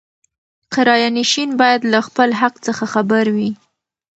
کرایه 0.73 1.09
نشین 1.17 1.49
باید 1.59 1.81
له 1.91 1.99
خپل 2.07 2.29
حق 2.41 2.55
څخه 2.65 2.83
خبر 2.93 3.25
وي. 3.35 3.49